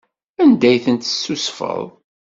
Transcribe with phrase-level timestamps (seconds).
[0.41, 1.83] Anda ay tent-tessusfeḍ?